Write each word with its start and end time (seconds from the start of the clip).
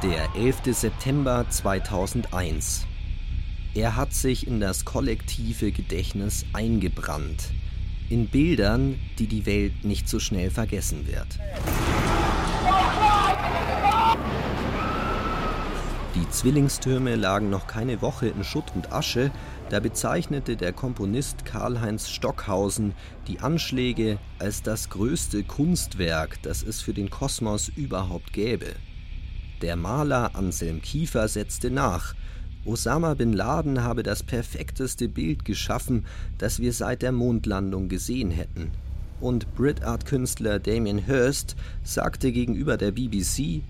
Der 0.00 0.28
11. 0.36 0.76
September 0.76 1.44
2001. 1.48 2.86
Er 3.74 3.96
hat 3.96 4.12
sich 4.12 4.46
in 4.46 4.60
das 4.60 4.84
kollektive 4.84 5.72
Gedächtnis 5.72 6.46
eingebrannt. 6.52 7.50
In 8.08 8.28
Bildern, 8.28 9.00
die 9.18 9.26
die 9.26 9.44
Welt 9.44 9.84
nicht 9.84 10.08
so 10.08 10.20
schnell 10.20 10.50
vergessen 10.50 11.08
wird. 11.08 11.26
Die 16.14 16.30
Zwillingstürme 16.30 17.16
lagen 17.16 17.50
noch 17.50 17.66
keine 17.66 18.00
Woche 18.00 18.28
in 18.28 18.44
Schutt 18.44 18.66
und 18.76 18.92
Asche, 18.92 19.32
da 19.68 19.80
bezeichnete 19.80 20.56
der 20.56 20.72
Komponist 20.72 21.44
Karl-Heinz 21.44 22.08
Stockhausen 22.08 22.94
die 23.26 23.40
Anschläge 23.40 24.20
als 24.38 24.62
das 24.62 24.90
größte 24.90 25.42
Kunstwerk, 25.42 26.40
das 26.42 26.62
es 26.62 26.80
für 26.80 26.94
den 26.94 27.10
Kosmos 27.10 27.68
überhaupt 27.74 28.32
gäbe. 28.32 28.76
Der 29.60 29.74
Maler 29.74 30.36
Anselm 30.36 30.82
Kiefer 30.82 31.26
setzte 31.26 31.72
nach, 31.72 32.14
Osama 32.64 33.14
bin 33.14 33.32
Laden 33.32 33.82
habe 33.82 34.04
das 34.04 34.22
perfekteste 34.22 35.08
Bild 35.08 35.44
geschaffen, 35.44 36.06
das 36.38 36.60
wir 36.60 36.72
seit 36.72 37.02
der 37.02 37.12
Mondlandung 37.12 37.88
gesehen 37.88 38.30
hätten. 38.30 38.70
Und 39.20 39.52
Brit-Art-Künstler 39.56 40.60
Damien 40.60 40.98
Hirst 40.98 41.56
sagte 41.82 42.30
gegenüber 42.30 42.76
der 42.76 42.92
BBC, 42.92 43.62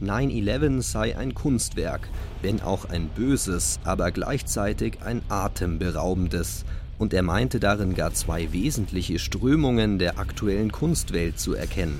9-11 0.00 0.82
sei 0.82 1.16
ein 1.16 1.34
Kunstwerk, 1.34 2.08
wenn 2.42 2.60
auch 2.62 2.86
ein 2.86 3.08
böses, 3.08 3.78
aber 3.84 4.10
gleichzeitig 4.10 5.02
ein 5.02 5.22
atemberaubendes. 5.28 6.64
Und 6.98 7.14
er 7.14 7.22
meinte 7.22 7.60
darin 7.60 7.94
gar 7.94 8.12
zwei 8.12 8.52
wesentliche 8.52 9.18
Strömungen 9.18 9.98
der 9.98 10.18
aktuellen 10.18 10.72
Kunstwelt 10.72 11.38
zu 11.38 11.54
erkennen. 11.54 11.98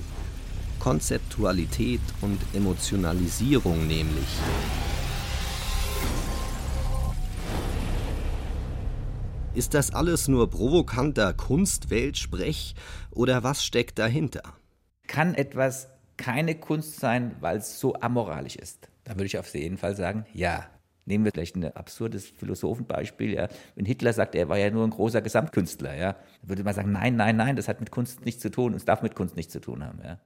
Konzeptualität 0.79 2.01
und 2.23 2.39
Emotionalisierung 2.55 3.87
nämlich. 3.87 4.29
Ist 9.53 9.75
das 9.75 9.93
alles 9.93 10.29
nur 10.29 10.49
provokanter 10.49 11.35
Kunstweltsprech 11.35 12.75
oder 13.11 13.43
was 13.43 13.65
steckt 13.65 13.99
dahinter? 13.99 14.43
Kann 15.07 15.35
etwas 15.35 15.89
keine 16.21 16.55
Kunst 16.55 17.01
sein, 17.01 17.35
weil 17.41 17.57
es 17.57 17.81
so 17.81 17.95
amoralisch 17.95 18.57
ist? 18.57 18.89
Da 19.05 19.15
würde 19.15 19.25
ich 19.25 19.39
auf 19.39 19.53
jeden 19.55 19.79
Fall 19.79 19.97
sagen, 19.97 20.27
ja. 20.35 20.67
Nehmen 21.07 21.25
wir 21.25 21.33
vielleicht 21.33 21.57
ein 21.57 21.65
absurdes 21.65 22.29
Philosophenbeispiel. 22.29 23.33
Ja. 23.33 23.49
Wenn 23.75 23.87
Hitler 23.87 24.13
sagt, 24.13 24.35
er 24.35 24.49
war 24.49 24.59
ja 24.59 24.71
nur 24.71 24.87
ein 24.87 24.91
großer 24.91 25.23
Gesamtkünstler, 25.23 25.97
ja, 25.97 26.13
dann 26.13 26.49
würde 26.49 26.63
man 26.63 26.75
sagen, 26.75 26.93
nein, 26.93 27.17
nein, 27.17 27.37
nein, 27.37 27.57
das 27.57 27.69
hat 27.69 27.81
mit 27.81 27.91
Kunst 27.91 28.25
nichts 28.25 28.43
zu 28.43 28.51
tun, 28.51 28.75
es 28.75 28.85
darf 28.85 29.03
mit 29.03 29.15
Kunst 29.17 29.35
nichts 29.35 29.53
zu 29.53 29.61
tun 29.61 29.85
haben. 29.85 29.99
Ja. 30.05 30.21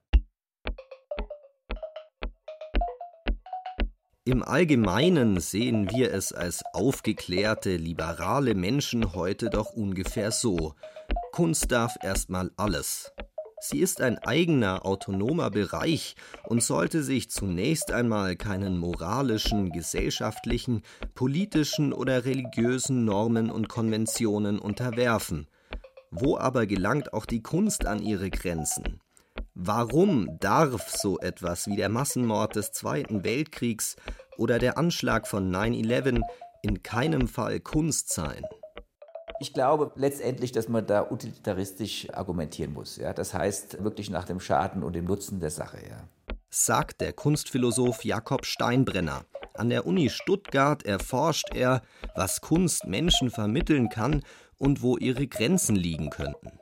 Im 4.27 4.43
Allgemeinen 4.43 5.39
sehen 5.39 5.91
wir 5.91 6.13
es 6.13 6.33
als 6.33 6.65
aufgeklärte, 6.73 7.77
liberale 7.77 8.55
Menschen 8.55 9.15
heute 9.15 9.49
doch 9.49 9.75
ungefähr 9.75 10.33
so. 10.33 10.75
Kunst 11.31 11.71
darf 11.71 11.97
erstmal 12.03 12.51
alles. 12.57 13.13
Sie 13.67 13.81
ist 13.81 14.03
ein 14.03 14.19
eigener, 14.19 14.85
autonomer 14.85 15.49
Bereich 15.49 16.17
und 16.47 16.63
sollte 16.63 17.03
sich 17.03 17.31
zunächst 17.31 17.93
einmal 17.93 18.37
keinen 18.37 18.77
moralischen, 18.77 19.73
gesellschaftlichen, 19.73 20.83
politischen 21.15 21.95
oder 21.95 22.27
religiösen 22.27 23.07
Normen 23.07 23.51
und 23.51 23.71
Konventionen 23.71 24.59
unterwerfen. 24.59 25.47
Wo 26.11 26.37
aber 26.37 26.67
gelangt 26.67 27.15
auch 27.15 27.25
die 27.25 27.43
Kunst 27.43 27.87
an 27.87 28.03
ihre 28.03 28.29
Grenzen? 28.29 29.01
Warum 29.55 30.39
darf 30.41 30.91
so 30.91 31.19
etwas 31.21 31.67
wie 31.67 31.77
der 31.77 31.89
Massenmord 31.89 32.57
des 32.57 32.71
Zweiten 32.73 33.25
Weltkriegs 33.25 33.97
oder 34.37 34.59
der 34.59 34.77
Anschlag 34.77 35.27
von 35.27 35.51
9-11 35.51 36.21
in 36.61 36.83
keinem 36.83 37.29
Fall 37.29 37.61
Kunst 37.61 38.13
sein? 38.13 38.45
Ich 39.41 39.53
glaube 39.53 39.91
letztendlich, 39.97 40.53
dass 40.53 40.69
man 40.69 40.87
da 40.87 41.11
utilitaristisch 41.11 42.09
argumentieren 42.13 42.73
muss. 42.73 42.97
Ja? 42.97 43.13
Das 43.13 43.35
heißt 43.35 43.83
wirklich 43.83 44.11
nach 44.11 44.25
dem 44.25 44.41
Schaden 44.41 44.83
und 44.83 44.95
dem 44.95 45.07
Nutzen 45.07 45.41
der 45.41 45.51
Sache. 45.51 45.79
Ja. 45.79 46.09
Sagt 46.51 47.01
der 47.01 47.13
Kunstphilosoph 47.13 48.05
Jakob 48.05 48.47
Steinbrenner. 48.47 49.25
An 49.55 49.71
der 49.71 49.87
Uni 49.87 50.09
Stuttgart 50.09 50.85
erforscht 50.85 51.55
er, 51.55 51.83
was 52.15 52.41
Kunst 52.41 52.87
Menschen 52.87 53.31
vermitteln 53.31 53.89
kann 53.89 54.23
und 54.59 54.83
wo 54.83 54.97
ihre 54.97 55.27
Grenzen 55.27 55.75
liegen 55.75 56.11
könnten. 56.11 56.59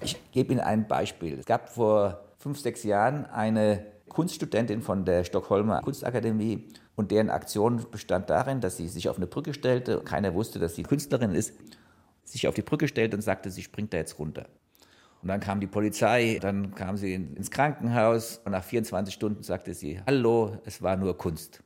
Ich 0.00 0.18
gebe 0.30 0.52
Ihnen 0.52 0.60
ein 0.60 0.86
Beispiel. 0.86 1.38
Es 1.38 1.46
gab 1.46 1.68
vor 1.68 2.24
fünf, 2.38 2.60
sechs 2.60 2.84
Jahren 2.84 3.26
eine 3.26 3.84
Kunststudentin 4.08 4.82
von 4.82 5.04
der 5.04 5.24
Stockholmer 5.24 5.80
Kunstakademie 5.82 6.68
und 6.94 7.10
deren 7.10 7.30
Aktion 7.30 7.86
bestand 7.90 8.30
darin, 8.30 8.60
dass 8.60 8.76
sie 8.76 8.88
sich 8.88 9.08
auf 9.08 9.16
eine 9.16 9.26
Brücke 9.26 9.54
stellte. 9.54 10.00
Keiner 10.00 10.34
wusste, 10.34 10.58
dass 10.58 10.74
sie 10.74 10.84
Künstlerin 10.84 11.32
ist 11.32 11.52
sich 12.32 12.48
auf 12.48 12.54
die 12.54 12.62
Brücke 12.62 12.88
stellt 12.88 13.14
und 13.14 13.20
sagte, 13.20 13.50
sie 13.50 13.62
springt 13.62 13.92
da 13.92 13.98
jetzt 13.98 14.18
runter. 14.18 14.46
Und 15.22 15.28
dann 15.28 15.40
kam 15.40 15.60
die 15.60 15.66
Polizei, 15.66 16.38
dann 16.40 16.74
kam 16.74 16.96
sie 16.96 17.14
ins 17.14 17.50
Krankenhaus 17.50 18.40
und 18.44 18.52
nach 18.52 18.62
24 18.62 19.12
Stunden 19.12 19.42
sagte 19.42 19.74
sie, 19.74 20.00
hallo, 20.06 20.58
es 20.64 20.80
war 20.80 20.96
nur 20.96 21.18
Kunst. 21.18 21.62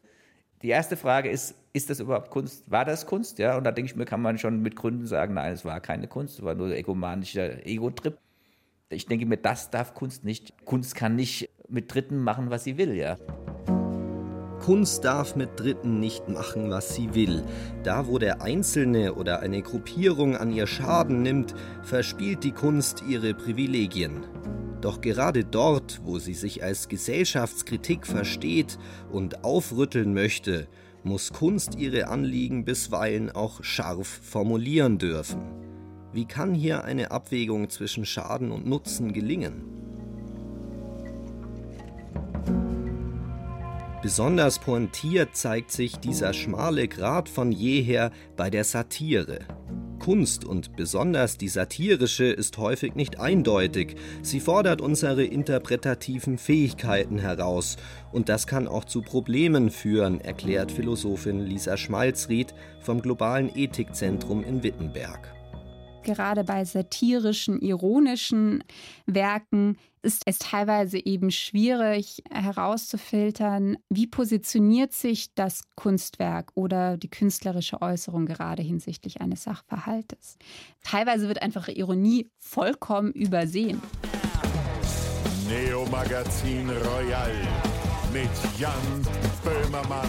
Die 0.62 0.68
erste 0.68 0.96
Frage 0.96 1.28
ist, 1.28 1.54
ist 1.72 1.90
das 1.90 2.00
überhaupt 2.00 2.30
Kunst? 2.30 2.70
War 2.70 2.84
das 2.84 3.06
Kunst? 3.06 3.38
Ja, 3.38 3.56
und 3.56 3.64
da 3.64 3.72
denke 3.72 3.90
ich 3.90 3.96
mir, 3.96 4.04
kann 4.04 4.22
man 4.22 4.38
schon 4.38 4.62
mit 4.62 4.76
Gründen 4.76 5.06
sagen, 5.06 5.34
nein, 5.34 5.52
es 5.52 5.64
war 5.64 5.80
keine 5.80 6.06
Kunst, 6.06 6.38
es 6.38 6.44
war 6.44 6.54
nur 6.54 6.74
egomanischer 6.74 7.66
Ego-Trip. 7.66 8.16
Ich 8.88 9.06
denke 9.06 9.26
mir, 9.26 9.38
das 9.38 9.70
darf 9.70 9.94
Kunst 9.94 10.24
nicht. 10.24 10.64
Kunst 10.64 10.94
kann 10.94 11.16
nicht 11.16 11.50
mit 11.68 11.92
Dritten 11.92 12.18
machen, 12.18 12.50
was 12.50 12.64
sie 12.64 12.78
will, 12.78 12.94
ja. 12.94 13.16
Kunst 14.62 15.04
darf 15.04 15.34
mit 15.34 15.58
Dritten 15.58 15.98
nicht 15.98 16.28
machen, 16.28 16.70
was 16.70 16.94
sie 16.94 17.14
will. 17.14 17.42
Da, 17.82 18.06
wo 18.06 18.18
der 18.18 18.42
Einzelne 18.42 19.14
oder 19.14 19.40
eine 19.40 19.60
Gruppierung 19.60 20.36
an 20.36 20.52
ihr 20.52 20.68
Schaden 20.68 21.22
nimmt, 21.22 21.52
verspielt 21.82 22.44
die 22.44 22.52
Kunst 22.52 23.02
ihre 23.08 23.34
Privilegien. 23.34 24.24
Doch 24.80 25.00
gerade 25.00 25.44
dort, 25.44 26.00
wo 26.04 26.20
sie 26.20 26.34
sich 26.34 26.62
als 26.62 26.88
Gesellschaftskritik 26.88 28.06
versteht 28.06 28.78
und 29.10 29.42
aufrütteln 29.42 30.14
möchte, 30.14 30.68
muss 31.02 31.32
Kunst 31.32 31.74
ihre 31.76 32.06
Anliegen 32.06 32.64
bisweilen 32.64 33.32
auch 33.32 33.64
scharf 33.64 34.20
formulieren 34.22 34.98
dürfen. 34.98 35.40
Wie 36.12 36.26
kann 36.26 36.54
hier 36.54 36.84
eine 36.84 37.10
Abwägung 37.10 37.68
zwischen 37.68 38.06
Schaden 38.06 38.52
und 38.52 38.64
Nutzen 38.64 39.12
gelingen? 39.12 39.64
Besonders 44.02 44.58
pointiert 44.58 45.36
zeigt 45.36 45.70
sich 45.70 45.96
dieser 45.96 46.32
schmale 46.32 46.88
Grat 46.88 47.28
von 47.28 47.52
jeher 47.52 48.10
bei 48.36 48.50
der 48.50 48.64
Satire. 48.64 49.38
Kunst 50.00 50.44
und 50.44 50.74
besonders 50.74 51.38
die 51.38 51.48
satirische 51.48 52.24
ist 52.24 52.58
häufig 52.58 52.96
nicht 52.96 53.20
eindeutig. 53.20 53.94
Sie 54.20 54.41
fordert 54.41 54.80
unsere 54.80 55.22
interpretativen 55.22 56.36
Fähigkeiten 56.36 57.18
heraus. 57.18 57.76
Und 58.10 58.28
das 58.28 58.48
kann 58.48 58.66
auch 58.66 58.84
zu 58.84 59.02
Problemen 59.02 59.70
führen, 59.70 60.20
erklärt 60.20 60.72
Philosophin 60.72 61.38
Lisa 61.46 61.76
Schmalzried 61.76 62.52
vom 62.80 63.00
Globalen 63.02 63.54
Ethikzentrum 63.54 64.42
in 64.42 64.64
Wittenberg. 64.64 65.32
Gerade 66.02 66.42
bei 66.44 66.64
satirischen, 66.64 67.60
ironischen 67.60 68.64
Werken 69.06 69.78
ist 70.02 70.22
es 70.26 70.38
teilweise 70.38 70.98
eben 70.98 71.30
schwierig 71.30 72.22
herauszufiltern, 72.30 73.76
wie 73.88 74.08
positioniert 74.08 74.92
sich 74.92 75.32
das 75.34 75.62
Kunstwerk 75.76 76.50
oder 76.54 76.96
die 76.96 77.08
künstlerische 77.08 77.80
Äußerung 77.80 78.26
gerade 78.26 78.62
hinsichtlich 78.62 79.20
eines 79.20 79.44
Sachverhaltes. 79.44 80.38
Teilweise 80.82 81.28
wird 81.28 81.41
einfach 81.41 81.68
Ironie 81.68 82.30
vollkommen 82.36 83.12
übersehen. 83.12 83.80
Neo 85.48 85.86
Magazin 85.86 86.68
Royal 86.68 87.32
mit 88.12 88.30
Jan 88.59 88.72
Böhmermann. 89.44 90.09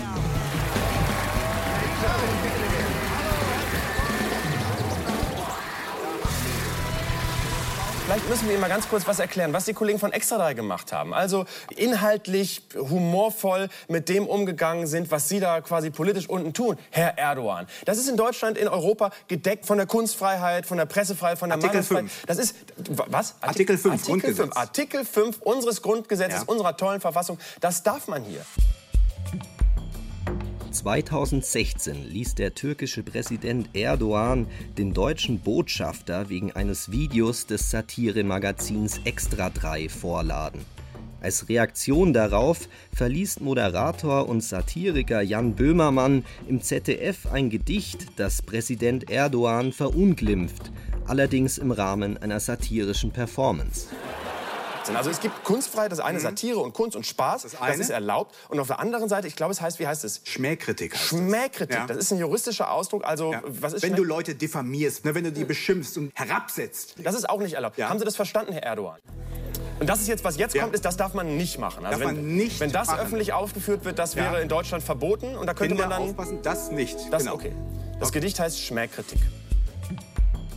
Vielleicht 8.05 8.27
müssen 8.27 8.45
wir 8.47 8.51
Ihnen 8.51 8.59
mal 8.61 8.67
ganz 8.67 8.89
kurz 8.89 9.07
was 9.07 9.19
erklären, 9.19 9.53
was 9.53 9.63
die 9.63 9.73
Kollegen 9.73 9.97
von 9.97 10.11
Extra 10.11 10.38
3 10.38 10.55
gemacht 10.55 10.91
haben. 10.91 11.13
Also 11.13 11.45
inhaltlich, 11.77 12.61
humorvoll 12.75 13.69
mit 13.88 14.09
dem 14.09 14.27
umgegangen 14.27 14.88
sind, 14.88 15.09
was 15.09 15.29
Sie 15.29 15.39
da 15.39 15.61
quasi 15.61 15.89
politisch 15.89 16.27
unten 16.27 16.53
tun, 16.53 16.77
Herr 16.91 17.17
Erdogan. 17.17 17.65
Das 17.85 17.97
ist 17.97 18.09
in 18.09 18.17
Deutschland, 18.17 18.57
in 18.57 18.67
Europa 18.67 19.11
gedeckt 19.29 19.65
von 19.65 19.77
der 19.77 19.88
Kunstfreiheit, 19.88 20.65
von 20.65 20.77
der 20.77 20.85
Pressefreiheit, 20.85 21.39
von 21.39 21.50
der 21.50 21.57
Artikel 21.57 21.81
5. 21.81 22.25
Das 22.27 22.39
ist, 22.39 22.55
was? 23.07 23.35
Artikel 23.39 23.77
5, 23.77 23.94
Artikel 23.94 24.09
Grundgesetz. 24.11 24.38
5, 24.38 24.57
Artikel 24.57 25.06
5 25.06 25.41
unseres 25.41 25.81
Grundgesetzes, 25.81 26.41
Ja. 26.41 26.47
unserer 26.47 26.75
tollen 26.75 26.99
Verfassung. 26.99 27.39
Das 27.61 27.83
darf 27.83 28.09
man 28.09 28.25
hier. 28.25 28.41
2016 30.73 32.09
ließ 32.09 32.35
der 32.35 32.55
türkische 32.55 33.03
Präsident 33.03 33.69
Erdogan 33.73 34.47
den 34.77 34.93
deutschen 34.93 35.39
Botschafter 35.39 36.29
wegen 36.29 36.51
eines 36.51 36.91
Videos 36.91 37.45
des 37.45 37.69
Satiremagazins 37.69 38.99
Extra 39.05 39.49
3 39.49 39.87
vorladen. 39.89 40.61
Als 41.21 41.47
Reaktion 41.47 42.11
darauf 42.11 42.67
verliest 42.91 43.39
Moderator 43.39 44.27
und 44.27 44.43
Satiriker 44.43 45.21
Jan 45.21 45.55
Böhmermann 45.55 46.25
im 46.49 46.61
ZDF 46.61 47.31
ein 47.31 47.49
Gedicht, 47.49 48.07
das 48.17 48.41
Präsident 48.41 49.09
Erdogan 49.09 49.71
verunglimpft, 49.71 50.71
allerdings 51.05 51.57
im 51.59 51.71
Rahmen 51.71 52.17
einer 52.17 52.41
satirischen 52.41 53.11
Performance. 53.11 53.87
Also 54.95 55.09
es 55.09 55.19
gibt 55.19 55.44
Kunstfreiheit, 55.44 55.91
das 55.91 56.00
eine 56.00 56.19
mhm. 56.19 56.24
Satire 56.24 56.59
und 56.59 56.74
Kunst 56.74 56.95
und 56.95 57.06
Spaß, 57.06 57.44
das, 57.44 57.56
das, 57.59 57.80
ist 57.80 57.89
erlaubt. 57.89 58.35
Und 58.50 58.59
auf 58.59 58.68
der 58.68 58.80
anderen 58.80 59.09
Seite, 59.09 59.27
ich 59.27 59.35
glaube, 59.35 59.51
es 59.51 59.62
heißt, 59.62 59.80
wie 59.80 59.88
heißt 59.88 60.03
es? 60.03 60.21
Schmähkritik. 60.24 60.94
Heißt 60.94 61.03
Schmähkritik, 61.03 61.75
ja. 61.75 61.88
das 61.88 61.97
ist 61.97 62.12
ein 62.12 62.19
juristischer 62.19 62.71
Ausdruck. 62.71 63.06
Also 63.06 63.31
ja. 63.31 63.41
was 63.45 63.74
ist 63.74 63.83
Wenn 63.83 63.95
du 63.95 64.03
Leute 64.03 64.35
diffamierst, 64.35 65.06
ne, 65.06 65.15
wenn 65.15 65.24
du 65.24 65.31
die 65.31 65.45
beschimpfst 65.45 65.97
und 65.97 66.12
herabsetzt. 66.15 66.95
Das 67.03 67.15
ist 67.15 67.30
auch 67.30 67.39
nicht 67.39 67.53
erlaubt. 67.53 67.77
Ja. 67.77 67.89
Haben 67.89 68.00
Sie 68.00 68.06
das 68.06 68.15
verstanden, 68.15 68.53
Herr 68.53 68.63
Erdogan? 68.63 69.00
Und 69.80 69.89
das 69.89 70.01
ist 70.01 70.07
jetzt, 70.07 70.24
was 70.24 70.38
jetzt 70.38 70.56
ja. 70.56 70.62
kommt, 70.62 70.75
ist, 70.75 70.85
das 70.85 70.97
darf 70.97 71.13
man 71.13 71.35
nicht 71.35 71.59
machen. 71.59 71.85
Also 71.85 72.00
darf 72.00 72.09
wenn, 72.09 72.15
man 72.15 72.35
nicht 72.35 72.59
wenn 72.59 72.71
das 72.71 72.88
machen. 72.88 73.01
öffentlich 73.01 73.33
aufgeführt 73.33 73.85
wird, 73.85 74.00
das 74.00 74.15
wäre 74.15 74.41
in 74.41 74.47
Deutschland 74.47 74.83
verboten. 74.83 75.35
Und 75.35 75.47
da 75.47 75.53
könnte 75.53 75.75
Kinder 75.75 75.89
man 75.89 76.00
dann 76.00 76.09
aufpassen, 76.09 76.39
das 76.41 76.71
nicht. 76.71 76.97
Das, 77.12 77.24
genau. 77.24 77.35
okay. 77.35 77.53
Das 78.00 78.09
okay. 78.09 78.19
Gedicht 78.19 78.39
heißt 78.39 78.62
Schmähkritik. 78.62 79.19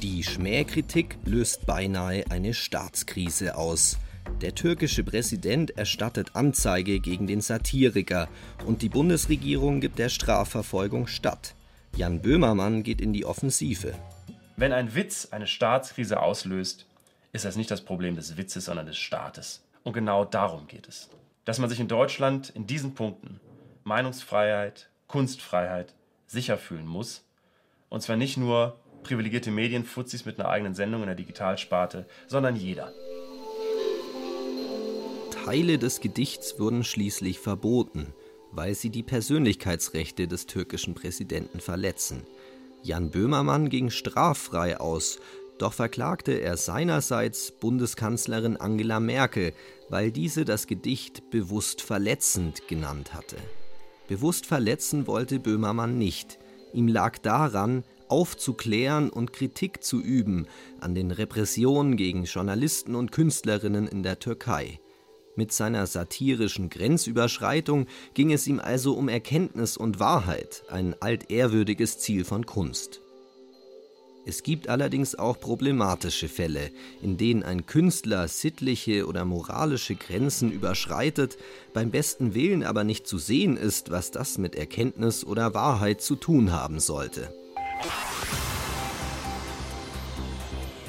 Die 0.03 0.23
Schmähkritik 0.23 1.19
löst 1.25 1.67
beinahe 1.67 2.25
eine 2.31 2.55
Staatskrise 2.55 3.57
aus. 3.57 3.97
Der 4.43 4.55
türkische 4.55 5.03
Präsident 5.03 5.79
erstattet 5.79 6.37
Anzeige 6.37 7.01
gegen 7.01 7.27
den 7.27 7.41
Satiriker 7.41 8.29
und 8.67 8.83
die 8.83 8.91
Bundesregierung 8.91 9.81
gibt 9.81 9.99
der 9.99 10.11
Strafverfolgung 10.11 11.07
statt. 11.07 11.55
Jan 11.97 12.21
Böhmermann 12.21 12.83
geht 12.83 13.01
in 13.01 13.15
die 13.15 13.25
Offensive. 13.25 13.95
Wenn 14.59 14.75
ein 14.75 14.95
Witz 14.95 15.29
eine 15.31 15.47
Staatskrise 15.47 16.21
auslöst, 16.21 16.85
ist 17.33 17.47
das 17.47 17.57
nicht 17.57 17.71
das 17.71 17.81
Problem 17.81 18.15
des 18.15 18.37
Witzes, 18.37 18.67
sondern 18.67 18.85
des 18.85 18.99
Staates. 18.99 19.65
Und 19.85 19.95
genau 19.95 20.27
darum 20.27 20.67
geht 20.67 20.87
es. 20.87 21.09
Dass 21.47 21.59
man 21.59 21.71
sich 21.71 21.81
in 21.81 21.89
Deutschland 21.89 22.51
in 22.51 22.67
diesen 22.67 22.95
Punkten 22.95 23.41
Meinungsfreiheit, 23.85 24.91
Kunstfreiheit 25.07 25.95
sicher 26.27 26.59
fühlen 26.59 26.87
muss. 26.87 27.25
Und 27.89 28.03
zwar 28.03 28.17
nicht 28.17 28.37
nur 28.37 28.79
privilegierte 29.03 29.51
Medienfuzis 29.51 30.27
mit 30.27 30.39
einer 30.39 30.51
eigenen 30.51 30.75
Sendung 30.75 31.01
in 31.03 31.07
der 31.07 31.15
Digitalsparte, 31.15 32.07
sondern 32.27 32.57
jeder. 32.57 32.93
Teile 35.47 35.79
des 35.79 36.01
Gedichts 36.01 36.59
wurden 36.59 36.83
schließlich 36.83 37.39
verboten, 37.39 38.09
weil 38.51 38.75
sie 38.75 38.91
die 38.91 39.05
Persönlichkeitsrechte 39.05 40.27
des 40.27 40.47
türkischen 40.47 40.95
Präsidenten 40.95 41.61
verletzen. 41.61 42.25
Jan 42.83 43.13
Böhmermann 43.13 43.69
ging 43.69 43.91
straffrei 43.91 44.81
aus, 44.81 45.21
doch 45.59 45.73
verklagte 45.73 46.33
er 46.33 46.57
seinerseits 46.57 47.53
Bundeskanzlerin 47.53 48.57
Angela 48.57 48.99
Merkel, 48.99 49.53
weil 49.89 50.11
diese 50.11 50.45
das 50.45 50.67
Gedicht 50.67 51.31
bewusst 51.31 51.81
verletzend 51.81 52.67
genannt 52.67 53.15
hatte. 53.15 53.37
Bewusst 54.09 54.47
verletzen 54.47 55.07
wollte 55.07 55.39
Böhmermann 55.39 55.97
nicht. 55.97 56.41
Ihm 56.73 56.89
lag 56.89 57.19
daran, 57.19 57.85
aufzuklären 58.09 59.11
und 59.11 59.33
Kritik 59.33 59.85
zu 59.85 60.01
üben 60.01 60.49
an 60.81 60.97
den 60.97 61.13
Repressionen 61.13 61.97
gegen 61.97 62.25
Journalisten 62.25 62.97
und 62.97 63.13
Künstlerinnen 63.13 63.87
in 63.87 64.03
der 64.03 64.19
Türkei. 64.19 64.81
Mit 65.37 65.53
seiner 65.53 65.87
satirischen 65.87 66.71
Grenzüberschreitung 66.71 67.87
ging 68.15 68.33
es 68.33 68.47
ihm 68.47 68.59
also 68.59 68.95
um 68.95 69.11
Erkenntnis 69.11 69.77
und 69.77 70.01
Wahrheit, 70.01 70.65
ein 70.71 70.95
altehrwürdiges 70.99 71.99
Ziel 71.99 72.25
von 72.25 72.47
Kunst. 72.47 73.03
Es 74.25 74.43
gibt 74.43 74.69
allerdings 74.69 75.15
auch 75.15 75.39
problematische 75.39 76.29
Fälle, 76.29 76.71
in 77.03 77.19
denen 77.19 77.43
ein 77.43 77.67
Künstler 77.67 78.27
sittliche 78.27 79.07
oder 79.07 79.25
moralische 79.27 79.95
Grenzen 79.95 80.51
überschreitet, 80.51 81.37
beim 81.75 81.91
besten 81.91 82.35
Willen 82.35 82.65
aber 82.65 82.83
nicht 82.83 83.07
zu 83.07 83.19
sehen 83.19 83.59
ist, 83.59 83.91
was 83.91 84.11
das 84.11 84.39
mit 84.39 84.57
Erkenntnis 84.57 85.23
oder 85.23 85.53
Wahrheit 85.55 86.01
zu 86.01 86.17
tun 86.17 86.51
haben 86.51 86.81
sollte. 86.81 87.33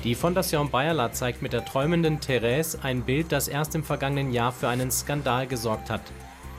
Die 0.07 0.15
Fondation 0.15 0.69
Bayerla 0.69 1.12
zeigt 1.12 1.42
mit 1.42 1.51
der 1.51 1.65
träumenden 1.65 2.21
Therese 2.21 2.81
ein 2.81 3.01
Bild, 3.01 3.33
das 3.33 3.50
erst 3.50 3.75
im 3.75 3.83
vergangenen 3.83 4.31
Jahr 4.31 4.54
für 4.54 4.69
einen 4.69 4.89
Skandal 4.89 5.48
gesorgt 5.48 5.89
hat. 5.89 6.00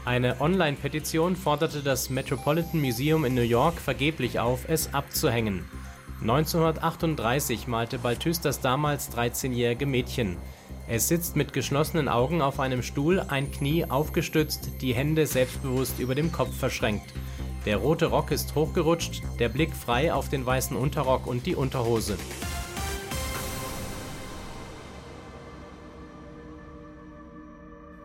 Eine 0.04 0.38
Online-Petition 0.42 1.34
forderte 1.34 1.80
das 1.80 2.10
Metropolitan 2.10 2.78
Museum 2.78 3.24
in 3.24 3.34
New 3.34 3.40
York 3.40 3.80
vergeblich 3.80 4.38
auf, 4.38 4.68
es 4.68 4.92
abzuhängen. 4.92 5.64
1938 6.20 7.66
malte 7.68 7.98
Balthus 7.98 8.42
das 8.42 8.60
damals 8.60 9.10
13-jährige 9.16 9.86
Mädchen. 9.86 10.36
Es 10.86 11.08
sitzt 11.08 11.34
mit 11.34 11.54
geschlossenen 11.54 12.10
Augen 12.10 12.42
auf 12.42 12.60
einem 12.60 12.82
Stuhl, 12.82 13.24
ein 13.28 13.50
Knie 13.50 13.86
aufgestützt, 13.86 14.72
die 14.82 14.94
Hände 14.94 15.26
selbstbewusst 15.26 15.98
über 16.00 16.14
dem 16.14 16.32
Kopf 16.32 16.54
verschränkt. 16.54 17.14
Der 17.64 17.78
rote 17.78 18.06
Rock 18.06 18.30
ist 18.30 18.54
hochgerutscht, 18.54 19.22
der 19.38 19.48
Blick 19.48 19.74
frei 19.74 20.12
auf 20.12 20.28
den 20.28 20.44
weißen 20.44 20.76
Unterrock 20.76 21.26
und 21.26 21.46
die 21.46 21.54
Unterhose. 21.54 22.18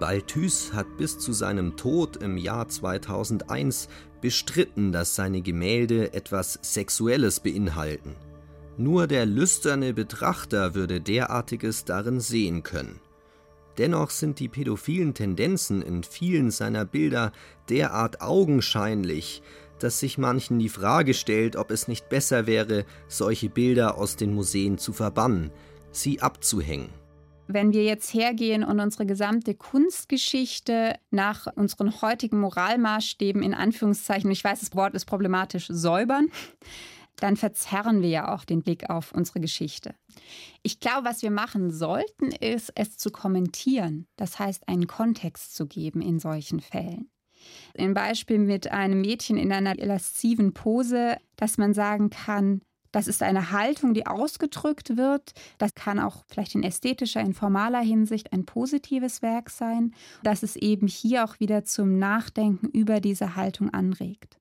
Balthus 0.04 0.74
hat 0.74 0.98
bis 0.98 1.18
zu 1.18 1.32
seinem 1.32 1.78
Tod 1.78 2.18
im 2.18 2.36
Jahr 2.36 2.68
2001 2.68 3.88
bestritten, 4.20 4.92
dass 4.92 5.16
seine 5.16 5.42
Gemälde 5.42 6.14
etwas 6.14 6.60
Sexuelles 6.62 7.40
beinhalten. 7.40 8.18
Nur 8.78 9.08
der 9.08 9.26
lüsterne 9.26 9.94
Betrachter 9.94 10.76
würde 10.76 11.00
derartiges 11.00 11.86
darin 11.86 12.20
sehen 12.20 12.64
können. 12.64 13.00
Dennoch 13.78 14.10
sind 14.10 14.40
die 14.40 14.50
pädophilen 14.50 15.14
Tendenzen 15.14 15.82
in 15.82 16.04
vielen 16.04 16.52
seiner 16.52 16.84
Bilder 16.84 17.32
derart 17.70 18.20
augenscheinlich, 18.20 19.42
dass 19.80 20.02
sich 20.02 20.18
manchen 20.18 20.60
die 20.60 20.68
Frage 20.68 21.14
stellt, 21.14 21.56
ob 21.56 21.72
es 21.72 21.88
nicht 21.88 22.10
besser 22.10 22.46
wäre, 22.46 22.84
solche 23.08 23.48
Bilder 23.48 23.98
aus 23.98 24.18
den 24.18 24.36
Museen 24.36 24.78
zu 24.78 24.92
verbannen, 24.92 25.50
sie 25.94 26.20
abzuhängen. 26.20 26.90
Wenn 27.48 27.74
wir 27.74 27.84
jetzt 27.84 28.14
hergehen 28.14 28.64
und 28.64 28.80
unsere 28.80 29.06
gesamte 29.06 29.54
Kunstgeschichte 29.54 30.96
nach 31.12 31.48
unseren 31.56 32.02
heutigen 32.02 32.40
Moralmaßstäben 32.40 33.42
in 33.44 33.54
Anführungszeichen, 33.54 34.32
ich 34.32 34.44
weiß, 34.44 34.62
das 34.62 34.76
Wort 34.76 34.94
ist 34.94 35.06
problematisch, 35.06 35.68
säubern, 35.68 36.30
dann 37.18 37.36
verzerren 37.38 38.02
wir 38.02 38.10
ja 38.10 38.34
auch 38.34 38.46
den 38.46 38.64
Blick 38.64 38.90
auf 38.90 39.12
unsere 39.12 39.40
Geschichte. 39.40 39.94
Ich 40.64 40.80
glaube, 40.80 41.06
was 41.06 41.22
wir 41.22 41.32
machen 41.32 41.70
sollten, 41.70 42.32
ist, 42.32 42.72
es 42.76 42.98
zu 42.98 43.12
kommentieren. 43.12 44.08
Das 44.16 44.40
heißt, 44.40 44.68
einen 44.68 44.88
Kontext 44.88 45.56
zu 45.56 45.68
geben 45.68 46.02
in 46.02 46.20
solchen 46.20 46.60
Fällen. 46.60 47.10
Ein 47.78 47.94
Beispiel 47.94 48.40
mit 48.40 48.72
einem 48.72 49.02
Mädchen 49.02 49.38
in 49.38 49.52
einer 49.52 49.76
lasziven 49.76 50.54
Pose, 50.54 51.18
dass 51.36 51.58
man 51.58 51.74
sagen 51.74 52.10
kann, 52.10 52.62
das 52.94 53.08
ist 53.08 53.24
eine 53.24 53.52
Haltung, 53.52 53.94
die 53.94 54.08
ausgedrückt 54.08 54.96
wird. 54.96 55.34
Das 55.58 55.74
kann 55.74 56.00
auch 56.00 56.24
vielleicht 56.28 56.56
in 56.56 56.64
ästhetischer, 56.64 57.20
in 57.20 57.34
formaler 57.34 57.82
Hinsicht 57.82 58.32
ein 58.32 58.46
positives 58.46 59.22
Werk 59.22 59.50
sein, 59.50 59.94
dass 60.22 60.44
es 60.44 60.56
eben 60.56 60.88
hier 60.88 61.26
auch 61.26 61.40
wieder 61.40 61.66
zum 61.66 61.98
Nachdenken 62.00 62.68
über 62.68 63.02
diese 63.02 63.36
Haltung 63.36 63.72
anregt. 63.72 64.38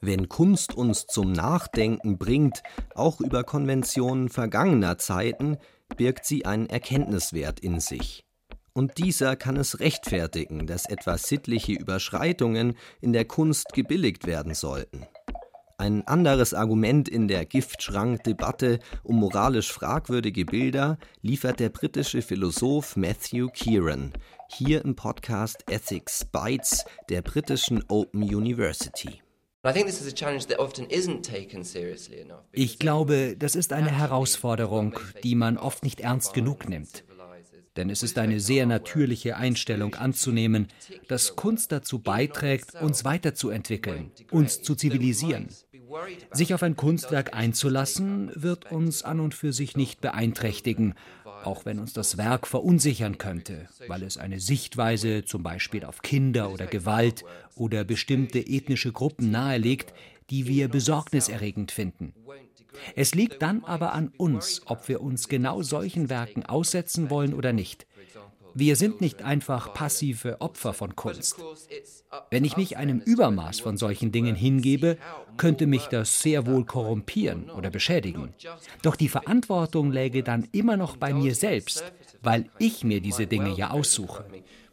Wenn 0.00 0.28
Kunst 0.28 0.74
uns 0.74 1.06
zum 1.06 1.30
Nachdenken 1.30 2.18
bringt, 2.18 2.64
auch 2.96 3.20
über 3.20 3.44
Konventionen 3.44 4.28
vergangener 4.28 4.98
Zeiten, 4.98 5.58
birgt 5.96 6.26
sie 6.26 6.44
einen 6.44 6.66
Erkenntniswert 6.66 7.60
in 7.60 7.78
sich 7.78 8.24
und 8.74 8.98
dieser 8.98 9.36
kann 9.36 9.56
es 9.56 9.80
rechtfertigen, 9.80 10.66
dass 10.66 10.86
etwa 10.86 11.18
sittliche 11.18 11.72
Überschreitungen 11.72 12.76
in 13.00 13.12
der 13.12 13.24
Kunst 13.24 13.72
gebilligt 13.72 14.26
werden 14.26 14.54
sollten. 14.54 15.06
Ein 15.78 16.06
anderes 16.06 16.54
Argument 16.54 17.08
in 17.08 17.26
der 17.26 17.44
Giftschrank-Debatte 17.44 18.78
um 19.02 19.16
moralisch 19.16 19.72
fragwürdige 19.72 20.44
Bilder 20.44 20.96
liefert 21.22 21.58
der 21.58 21.70
britische 21.70 22.22
Philosoph 22.22 22.94
Matthew 22.94 23.48
Kieran, 23.48 24.12
hier 24.48 24.84
im 24.84 24.94
Podcast 24.94 25.64
Ethics 25.68 26.24
Bites 26.24 26.84
der 27.08 27.22
britischen 27.22 27.82
Open 27.88 28.22
University. 28.22 29.22
Ich 32.52 32.78
glaube, 32.78 33.36
das 33.36 33.56
ist 33.56 33.72
eine 33.72 33.90
Herausforderung, 33.90 34.98
die 35.24 35.34
man 35.34 35.58
oft 35.58 35.82
nicht 35.82 36.00
ernst 36.00 36.32
genug 36.32 36.68
nimmt 36.68 37.04
denn 37.76 37.90
es 37.90 38.02
ist 38.02 38.18
eine 38.18 38.40
sehr 38.40 38.66
natürliche 38.66 39.36
Einstellung 39.36 39.94
anzunehmen, 39.94 40.68
dass 41.08 41.36
Kunst 41.36 41.72
dazu 41.72 41.98
beiträgt, 41.98 42.74
uns 42.74 43.04
weiterzuentwickeln, 43.04 44.10
uns 44.30 44.62
zu 44.62 44.74
zivilisieren. 44.74 45.48
Sich 46.30 46.54
auf 46.54 46.62
ein 46.62 46.76
Kunstwerk 46.76 47.34
einzulassen, 47.34 48.30
wird 48.34 48.70
uns 48.70 49.02
an 49.02 49.20
und 49.20 49.34
für 49.34 49.52
sich 49.52 49.76
nicht 49.76 50.00
beeinträchtigen, 50.00 50.94
auch 51.44 51.64
wenn 51.64 51.78
uns 51.78 51.92
das 51.92 52.16
Werk 52.16 52.46
verunsichern 52.46 53.18
könnte, 53.18 53.68
weil 53.88 54.02
es 54.02 54.16
eine 54.16 54.40
Sichtweise 54.40 55.24
zum 55.24 55.42
Beispiel 55.42 55.84
auf 55.84 56.02
Kinder 56.02 56.50
oder 56.50 56.66
Gewalt 56.66 57.24
oder 57.56 57.84
bestimmte 57.84 58.38
ethnische 58.38 58.92
Gruppen 58.92 59.30
nahelegt, 59.30 59.92
die 60.32 60.46
wir 60.46 60.68
besorgniserregend 60.68 61.72
finden. 61.72 62.14
Es 62.96 63.14
liegt 63.14 63.42
dann 63.42 63.64
aber 63.64 63.92
an 63.92 64.10
uns, 64.16 64.62
ob 64.64 64.88
wir 64.88 65.02
uns 65.02 65.28
genau 65.28 65.60
solchen 65.60 66.08
Werken 66.08 66.42
aussetzen 66.46 67.10
wollen 67.10 67.34
oder 67.34 67.52
nicht. 67.52 67.86
Wir 68.54 68.76
sind 68.76 69.02
nicht 69.02 69.22
einfach 69.22 69.74
passive 69.74 70.40
Opfer 70.40 70.72
von 70.72 70.96
Kunst. 70.96 71.36
Wenn 72.30 72.46
ich 72.46 72.56
mich 72.56 72.78
einem 72.78 73.00
Übermaß 73.00 73.60
von 73.60 73.76
solchen 73.76 74.10
Dingen 74.10 74.34
hingebe, 74.34 74.96
könnte 75.36 75.66
mich 75.66 75.86
das 75.86 76.22
sehr 76.22 76.46
wohl 76.46 76.64
korrumpieren 76.64 77.50
oder 77.50 77.68
beschädigen. 77.68 78.32
Doch 78.80 78.96
die 78.96 79.10
Verantwortung 79.10 79.92
läge 79.92 80.22
dann 80.22 80.48
immer 80.52 80.78
noch 80.78 80.96
bei 80.96 81.12
mir 81.12 81.34
selbst, 81.34 81.84
weil 82.22 82.48
ich 82.58 82.84
mir 82.84 83.02
diese 83.02 83.26
Dinge 83.26 83.50
ja 83.50 83.70
aussuche. 83.70 84.24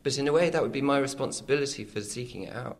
But 0.03 0.17
in 0.17 0.29
a 0.29 0.33
way 0.33 0.49
that 0.49 0.61
would 0.61 0.71
be 0.71 0.81
my 0.81 0.99
responsibility 0.99 1.83
for 1.83 2.01
seeking 2.01 2.43
it 2.43 2.55
out. 2.55 2.77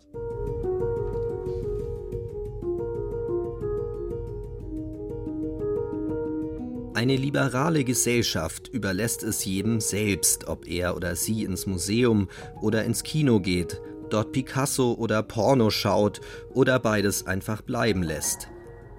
Eine 6.93 7.15
liberale 7.15 7.83
Gesellschaft 7.83 8.67
überlässt 8.67 9.23
es 9.23 9.45
jedem 9.45 9.79
selbst, 9.79 10.47
ob 10.47 10.67
er 10.67 10.95
oder 10.95 11.15
sie 11.15 11.43
ins 11.43 11.67
Museum 11.67 12.29
oder 12.61 12.83
ins 12.83 13.03
Kino 13.03 13.39
geht, 13.39 13.79
dort 14.09 14.31
Picasso 14.31 14.93
oder 14.93 15.21
Porno 15.21 15.69
schaut 15.69 16.19
oder 16.53 16.79
beides 16.79 17.27
einfach 17.27 17.61
bleiben 17.61 18.01
lässt. 18.01 18.49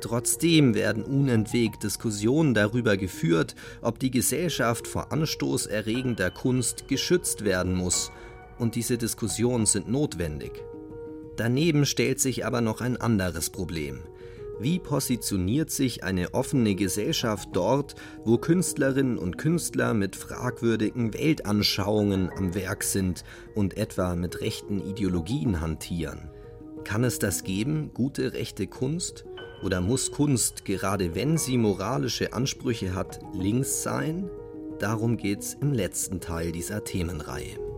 Trotzdem 0.00 0.74
werden 0.74 1.02
unentwegt 1.04 1.82
Diskussionen 1.82 2.54
darüber 2.54 2.96
geführt, 2.96 3.54
ob 3.82 3.98
die 3.98 4.10
Gesellschaft 4.10 4.86
vor 4.86 5.12
anstoßerregender 5.12 6.30
Kunst 6.30 6.88
geschützt 6.88 7.44
werden 7.44 7.74
muss, 7.74 8.12
und 8.58 8.76
diese 8.76 8.98
Diskussionen 8.98 9.66
sind 9.66 9.88
notwendig. 9.88 10.52
Daneben 11.36 11.86
stellt 11.86 12.20
sich 12.20 12.44
aber 12.44 12.60
noch 12.60 12.80
ein 12.80 12.98
anderes 12.98 13.50
Problem. 13.50 14.00
Wie 14.60 14.78
positioniert 14.78 15.70
sich 15.70 16.04
eine 16.04 16.34
offene 16.34 16.74
Gesellschaft 16.74 17.48
dort, 17.54 17.94
wo 18.26 18.36
Künstlerinnen 18.36 19.16
und 19.16 19.38
Künstler 19.38 19.94
mit 19.94 20.16
fragwürdigen 20.16 21.14
Weltanschauungen 21.14 22.30
am 22.36 22.54
Werk 22.54 22.84
sind 22.84 23.24
und 23.54 23.78
etwa 23.78 24.14
mit 24.14 24.42
rechten 24.42 24.86
Ideologien 24.86 25.62
hantieren? 25.62 26.28
Kann 26.84 27.04
es 27.04 27.18
das 27.18 27.42
geben, 27.42 27.92
gute 27.94 28.34
rechte 28.34 28.66
Kunst? 28.66 29.24
Oder 29.62 29.80
muss 29.80 30.12
Kunst, 30.12 30.66
gerade 30.66 31.14
wenn 31.14 31.38
sie 31.38 31.56
moralische 31.56 32.34
Ansprüche 32.34 32.94
hat, 32.94 33.18
links 33.32 33.82
sein? 33.82 34.28
Darum 34.78 35.16
geht's 35.16 35.54
im 35.54 35.72
letzten 35.72 36.20
Teil 36.20 36.52
dieser 36.52 36.84
Themenreihe. 36.84 37.69